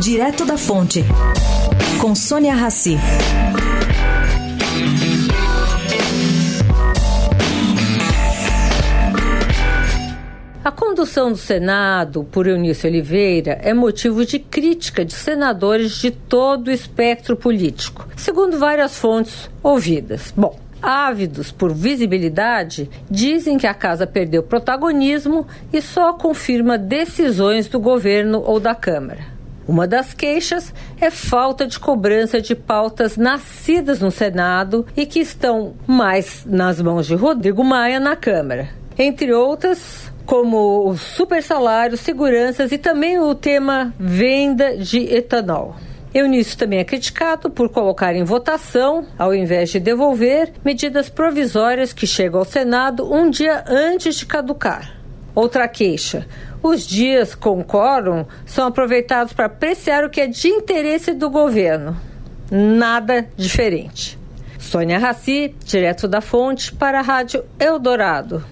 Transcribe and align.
Direto 0.00 0.44
da 0.44 0.58
Fonte, 0.58 1.02
com 1.98 2.14
Sônia 2.14 2.54
Rassi. 2.54 2.98
A 10.62 10.70
condução 10.70 11.32
do 11.32 11.38
Senado 11.38 12.24
por 12.24 12.46
Eunice 12.46 12.86
Oliveira 12.86 13.58
é 13.62 13.72
motivo 13.72 14.26
de 14.26 14.38
crítica 14.38 15.02
de 15.02 15.14
senadores 15.14 15.92
de 15.92 16.10
todo 16.10 16.68
o 16.68 16.72
espectro 16.72 17.34
político, 17.34 18.06
segundo 18.16 18.58
várias 18.58 18.98
fontes 18.98 19.48
ouvidas. 19.62 20.32
Bom, 20.36 20.60
ávidos 20.82 21.50
por 21.50 21.72
visibilidade, 21.72 22.90
dizem 23.10 23.56
que 23.56 23.66
a 23.66 23.72
casa 23.72 24.06
perdeu 24.06 24.42
protagonismo 24.42 25.46
e 25.72 25.80
só 25.80 26.12
confirma 26.12 26.76
decisões 26.76 27.66
do 27.66 27.80
governo 27.80 28.42
ou 28.44 28.60
da 28.60 28.74
Câmara. 28.74 29.35
Uma 29.68 29.86
das 29.86 30.14
queixas 30.14 30.72
é 31.00 31.10
falta 31.10 31.66
de 31.66 31.78
cobrança 31.78 32.40
de 32.40 32.54
pautas 32.54 33.16
nascidas 33.16 34.00
no 34.00 34.10
Senado 34.10 34.86
e 34.96 35.04
que 35.04 35.18
estão 35.18 35.74
mais 35.86 36.44
nas 36.46 36.80
mãos 36.80 37.06
de 37.06 37.14
Rodrigo 37.14 37.64
Maia 37.64 37.98
na 37.98 38.14
Câmara. 38.14 38.68
Entre 38.96 39.32
outras, 39.32 40.10
como 40.24 40.88
o 40.88 40.96
super 40.96 41.42
seguranças 41.96 42.72
e 42.72 42.78
também 42.78 43.18
o 43.18 43.34
tema 43.34 43.92
venda 43.98 44.76
de 44.76 44.98
etanol. 45.14 45.76
Eunício 46.14 46.56
também 46.56 46.78
é 46.78 46.84
criticado 46.84 47.50
por 47.50 47.68
colocar 47.68 48.14
em 48.14 48.24
votação, 48.24 49.06
ao 49.18 49.34
invés 49.34 49.70
de 49.70 49.78
devolver, 49.78 50.52
medidas 50.64 51.10
provisórias 51.10 51.92
que 51.92 52.06
chegam 52.06 52.38
ao 52.38 52.46
Senado 52.46 53.12
um 53.12 53.28
dia 53.28 53.64
antes 53.68 54.14
de 54.14 54.24
caducar. 54.24 54.95
Outra 55.36 55.68
queixa: 55.68 56.26
os 56.62 56.86
dias 56.86 57.34
com 57.34 57.62
quórum 57.62 58.24
são 58.46 58.66
aproveitados 58.66 59.34
para 59.34 59.44
apreciar 59.44 60.02
o 60.02 60.08
que 60.08 60.22
é 60.22 60.26
de 60.26 60.48
interesse 60.48 61.12
do 61.12 61.28
governo. 61.28 61.94
Nada 62.50 63.28
diferente. 63.36 64.18
Sônia 64.58 64.98
Raci, 64.98 65.54
direto 65.62 66.08
da 66.08 66.22
fonte, 66.22 66.74
para 66.74 67.00
a 67.00 67.02
Rádio 67.02 67.44
Eldorado. 67.60 68.42